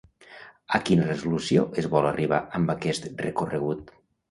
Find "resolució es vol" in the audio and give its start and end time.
1.09-2.09